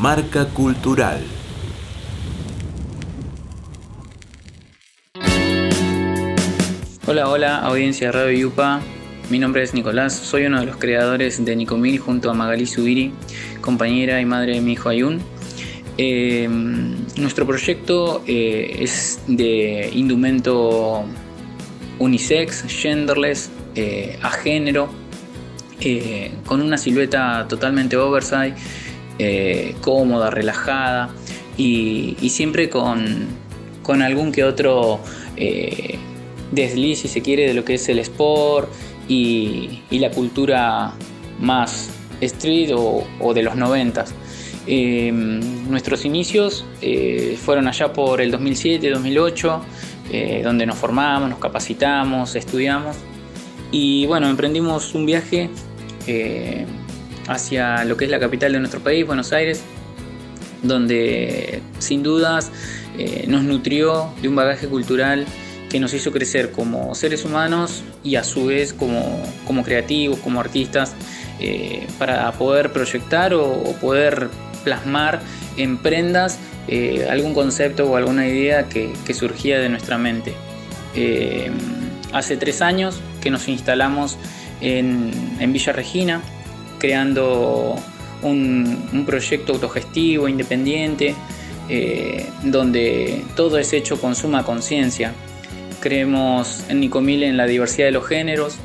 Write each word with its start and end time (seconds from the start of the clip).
Marca 0.00 0.46
Cultural. 0.46 1.20
Hola, 7.06 7.28
hola, 7.28 7.58
audiencia 7.58 8.08
de 8.08 8.12
Radio 8.12 8.38
Yupa. 8.38 8.80
Mi 9.30 9.38
nombre 9.38 9.62
es 9.62 9.72
Nicolás, 9.72 10.12
soy 10.14 10.46
uno 10.46 10.58
de 10.58 10.66
los 10.66 10.76
creadores 10.78 11.44
de 11.44 11.54
Nicomil 11.54 12.00
junto 12.00 12.28
a 12.30 12.34
Magali 12.34 12.66
Subiri, 12.66 13.12
compañera 13.60 14.20
y 14.20 14.24
madre 14.24 14.54
de 14.54 14.60
mi 14.60 14.72
hijo 14.72 14.88
Ayun. 14.88 15.20
Eh, 15.96 16.48
nuestro 17.16 17.46
proyecto 17.46 18.24
eh, 18.26 18.78
es 18.80 19.20
de 19.28 19.90
indumento 19.94 21.04
unisex, 22.00 22.64
genderless, 22.66 23.48
eh, 23.76 24.18
a 24.22 24.30
género, 24.30 24.88
con 26.46 26.62
una 26.62 26.78
silueta 26.78 27.46
totalmente 27.46 27.96
oversize, 27.96 28.54
cómoda, 29.80 30.30
relajada 30.30 31.10
y, 31.56 32.16
siempre 32.30 32.68
con, 32.68 33.28
algún 34.02 34.32
que 34.32 34.44
otro 34.44 35.00
desliz, 36.50 37.00
si 37.00 37.08
se 37.08 37.22
quiere, 37.22 37.46
de 37.46 37.54
lo 37.54 37.64
que 37.64 37.74
es 37.74 37.88
el 37.88 37.98
sport 38.00 38.68
y, 39.08 39.80
la 39.90 40.10
cultura 40.10 40.92
más 41.40 41.90
street 42.20 42.70
o, 42.74 43.34
de 43.34 43.42
los 43.42 43.56
noventas. 43.56 44.14
Em, 44.66 45.68
nuestros 45.68 46.06
inicios 46.06 46.64
eh, 46.80 47.36
fueron 47.42 47.68
allá 47.68 47.92
por 47.92 48.20
el 48.20 48.32
2007-2008, 48.32 49.60
eh, 50.10 50.40
donde 50.42 50.64
nos 50.64 50.76
formamos, 50.76 51.28
nos 51.28 51.38
capacitamos, 51.38 52.34
estudiamos 52.34 52.96
y 53.70 54.06
bueno, 54.06 54.28
emprendimos 54.28 54.94
un 54.94 55.04
viaje 55.04 55.50
eh, 56.06 56.64
hacia 57.28 57.84
lo 57.84 57.96
que 57.96 58.04
es 58.04 58.10
la 58.10 58.18
capital 58.18 58.52
de 58.52 58.58
nuestro 58.58 58.80
país, 58.80 59.06
Buenos 59.06 59.32
Aires, 59.32 59.62
donde 60.62 61.60
sin 61.78 62.02
dudas 62.02 62.50
nos 63.26 63.42
nutrió 63.42 64.12
de 64.22 64.28
un 64.28 64.36
bagaje 64.36 64.68
cultural 64.68 65.26
que 65.74 65.80
nos 65.80 65.92
hizo 65.92 66.12
crecer 66.12 66.52
como 66.52 66.94
seres 66.94 67.24
humanos 67.24 67.82
y 68.04 68.14
a 68.14 68.22
su 68.22 68.46
vez 68.46 68.72
como, 68.72 69.20
como 69.44 69.64
creativos, 69.64 70.20
como 70.20 70.38
artistas, 70.38 70.94
eh, 71.40 71.88
para 71.98 72.30
poder 72.30 72.70
proyectar 72.70 73.34
o, 73.34 73.74
poder 73.80 74.28
plasmar 74.62 75.20
en 75.56 75.78
prendas 75.78 76.38
eh, 76.68 77.08
algún 77.10 77.34
concepto 77.34 77.90
o 77.90 77.96
alguna 77.96 78.28
idea 78.28 78.68
que, 78.68 78.94
surgía 79.14 79.58
de 79.58 79.68
nuestra 79.68 79.98
mente. 79.98 80.32
Eh, 80.94 81.50
hace 82.12 82.36
tres 82.36 82.62
años 82.62 83.00
que 83.20 83.32
nos 83.32 83.48
instalamos 83.48 84.16
en, 84.60 85.10
Villa 85.52 85.72
Regina, 85.72 86.22
creando 86.84 87.76
un, 88.20 89.04
proyecto 89.06 89.54
autogestivo, 89.54 90.28
independiente, 90.28 91.14
donde 92.42 93.24
todo 93.34 93.56
es 93.56 93.72
hecho 93.72 93.98
con 93.98 94.14
suma 94.14 94.44
conciencia, 94.44 95.14
creemos 95.80 96.62
en 96.68 96.80
Nicomil 96.80 97.22
en 97.22 97.38
la 97.38 97.46
diversidad 97.46 97.86
de 97.86 97.92
los 97.92 98.06
géneros, 98.06 98.56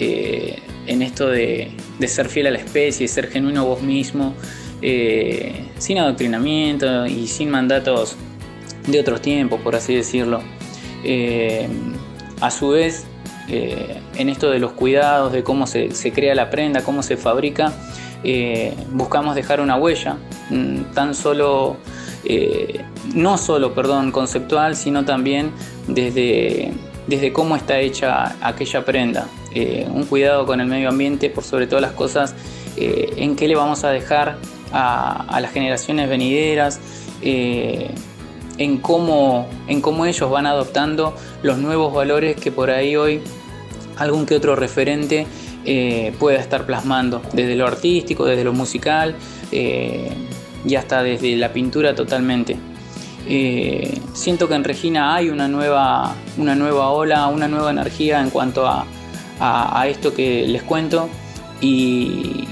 eh, 0.00 0.58
en 0.88 1.02
esto 1.02 1.28
de, 1.28 1.70
ser 2.08 2.28
fiel 2.28 2.48
a 2.48 2.50
la 2.50 2.58
especie, 2.58 3.06
ser 3.06 3.28
genuino 3.28 3.64
vos 3.64 3.80
mismo, 3.80 4.34
eh, 4.80 5.68
sin 5.78 5.98
adoctrinamiento 5.98 7.06
y 7.06 7.28
sin 7.28 7.48
mandatos 7.48 8.16
de 8.88 8.98
otros 8.98 9.22
tiempos, 9.22 9.60
por 9.60 9.76
así 9.76 9.94
decirlo. 9.94 10.42
Eh, 11.04 11.68
a 12.40 12.50
su 12.50 12.70
vez, 12.70 13.06
en 13.48 14.28
esto 14.28 14.50
de 14.50 14.58
los 14.58 14.72
cuidados, 14.72 15.32
de 15.32 15.42
cómo 15.42 15.66
se, 15.66 15.90
se 15.90 16.12
crea 16.12 16.34
la 16.34 16.48
prenda, 16.48 16.82
cómo 16.82 17.02
se 17.02 17.16
fabrica, 17.16 17.72
buscamos 18.90 19.34
dejar 19.34 19.60
una 19.60 19.76
huella, 19.76 20.16
mm, 20.50 20.94
tan 20.94 21.14
solo 21.14 21.76
eh, 22.24 22.84
no 23.14 23.36
solo, 23.36 23.74
perdón, 23.74 24.12
conceptual, 24.12 24.76
sino 24.76 25.04
también 25.04 25.50
desde, 25.88 26.72
desde 27.06 27.32
cómo 27.32 27.56
está 27.56 27.78
hecha 27.80 28.36
aquella 28.40 28.84
prenda. 28.84 29.26
Eh, 29.54 29.86
un 29.92 30.04
cuidado 30.04 30.46
con 30.46 30.60
el 30.60 30.66
medio 30.66 30.88
ambiente, 30.88 31.30
por 31.30 31.44
sobre 31.44 31.66
todas 31.66 31.82
las 31.82 31.92
cosas, 31.92 32.34
eh, 32.76 33.12
en 33.16 33.36
qué 33.36 33.48
le 33.48 33.56
vamos 33.56 33.84
a 33.84 33.90
dejar 33.90 34.38
a, 34.72 35.38
las 35.40 35.52
generaciones 35.52 36.08
venideras, 36.08 36.80
en, 38.62 38.78
cómo, 38.78 39.48
en 39.66 39.80
cómo 39.80 40.06
ellos 40.06 40.30
van 40.30 40.46
adoptando 40.46 41.14
los 41.42 41.58
nuevos 41.58 41.92
valores 41.92 42.36
que 42.36 42.52
por 42.52 42.70
ahí 42.70 42.96
hoy 42.96 43.20
algún 43.96 44.26
que 44.26 44.34
otro 44.34 44.56
referente 44.56 45.26
pueda 46.18 46.38
estar 46.38 46.66
plasmando, 46.66 47.22
desde 47.32 47.54
lo 47.54 47.66
artístico, 47.66 48.24
desde 48.24 48.42
lo 48.42 48.52
musical 48.52 49.14
y 49.52 50.74
hasta 50.74 51.02
desde 51.02 51.36
la 51.36 51.52
pintura 51.52 51.94
totalmente. 51.94 52.56
Eh, 53.26 54.00
siento 54.14 54.48
que 54.48 54.54
en 54.54 54.64
Regina 54.64 55.14
hay 55.14 55.28
una 55.28 55.46
nueva, 55.48 56.14
una 56.38 56.54
nueva 56.54 56.90
ola, 56.90 57.28
una 57.28 57.48
nueva 57.48 57.70
energía 57.70 58.20
en 58.20 58.30
cuanto 58.30 58.66
a, 58.66 58.86
esto 59.88 60.14
que 60.14 60.46
les 60.46 60.62
cuento 60.62 61.08
y, 61.60 62.46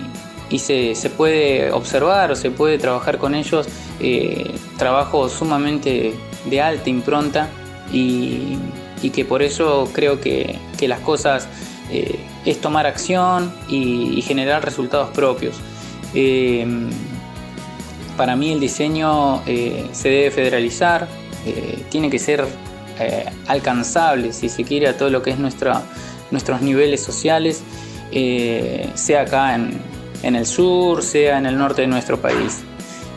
se, 0.58 0.94
puede 1.16 1.70
observar 1.72 2.32
o 2.32 2.36
se 2.36 2.50
puede 2.50 2.78
trabajar 2.78 3.18
con 3.18 3.34
ellos 3.34 3.68
eh, 4.00 4.54
trabajo 4.78 5.28
sumamente 5.28 6.14
de 6.46 6.60
alta 6.60 6.90
impronta 6.90 7.48
y, 7.92 8.58
que 9.14 9.24
por 9.24 9.42
eso 9.42 9.88
creo 9.92 10.20
que, 10.20 10.58
las 10.82 11.00
cosas 11.00 11.48
eh, 11.90 12.18
es 12.44 12.60
tomar 12.60 12.86
acción 12.86 13.52
y, 13.68 14.22
generar 14.22 14.64
resultados 14.64 15.10
propios. 15.10 15.56
Para 18.20 18.36
mí 18.36 18.52
el 18.52 18.60
diseño 18.60 19.42
eh, 19.46 19.88
se 19.92 20.10
debe 20.10 20.30
federalizar, 20.30 21.08
eh, 21.46 21.82
tiene 21.88 22.10
que 22.10 22.18
ser 22.18 22.44
eh, 22.98 23.24
alcanzable, 23.46 24.34
si 24.34 24.50
se 24.50 24.62
quiere, 24.62 24.88
a 24.88 24.98
todo 24.98 25.08
lo 25.08 25.22
que 25.22 25.30
es 25.30 25.38
nuestra, 25.38 25.82
nuestros 26.30 26.60
niveles 26.60 27.02
sociales, 27.02 27.62
sea 28.12 29.22
acá 29.22 29.54
en, 29.54 29.80
el 30.22 30.46
sur, 30.46 31.02
sea 31.02 31.38
en 31.38 31.46
el 31.46 31.56
norte 31.56 31.82
de 31.82 31.88
nuestro 31.88 32.20
país. 32.20 32.62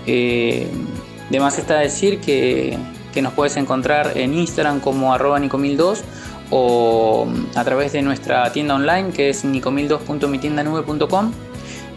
de 0.06 1.40
más 1.40 1.58
está 1.58 1.80
decir 1.80 2.20
que, 2.20 2.78
nos 3.22 3.34
puedes 3.34 3.58
encontrar 3.58 4.18
en 4.18 4.34
Instagram 4.34 4.80
como 4.80 5.14
arroba 5.14 5.40
nicomil2 5.40 6.02
o 6.50 7.28
a 7.56 7.64
través 7.64 7.94
de 7.94 8.02
nuestra 8.02 8.52
tienda 8.52 8.76
online 8.76 9.12
que 9.12 9.30
es 9.30 9.46
nicomil2.mitiendanube.com 9.46 11.32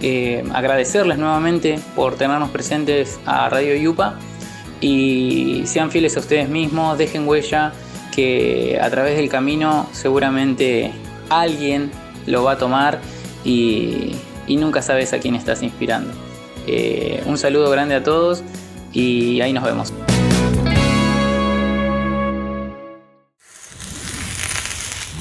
eh, 0.03 0.45
agradecerles 0.53 1.17
nuevamente 1.17 1.81
por 1.95 2.17
tenernos 2.17 2.51
presentes 2.51 3.19
a 3.25 3.49
Radio 3.49 3.75
Yupa 3.77 4.19
y 4.81 5.63
sean 5.65 5.91
fieles 5.91 6.17
a 6.17 6.21
ustedes 6.21 6.51
mismos, 6.51 6.99
dejen 6.99 7.27
huella 7.27 7.73
que 8.15 8.79
a 8.81 8.91
través 8.91 9.17
del 9.17 9.31
camino 9.31 9.89
seguramente 9.93 10.93
alguien 11.31 11.91
lo 12.27 12.45
va 12.45 12.53
a 12.53 12.59
tomar 12.59 13.01
y, 14.47 14.57
nunca 14.57 14.83
sabes 14.83 15.13
a 15.13 15.19
quién 15.19 15.35
estás 15.35 15.63
inspirando. 15.63 16.13
Eh, 16.67 17.23
un 17.27 17.39
saludo 17.39 17.71
grande 17.71 17.95
a 17.95 18.03
todos 18.03 18.43
y 18.93 19.41
ahí 19.41 19.53
nos 19.53 19.65
vemos. 19.65 19.93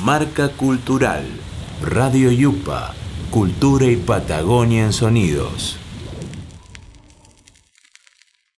Marca 0.04 0.50
Cultural, 0.50 1.26
Radio 1.82 2.32
Yupa 2.32 2.94
Cultura 3.36 3.88
y 3.88 3.98
Patagonia 3.98 4.86
en 4.86 4.94
Sonidos. 4.94 5.78